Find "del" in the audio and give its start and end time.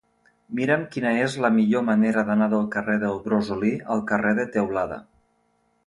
2.55-2.65, 3.07-3.23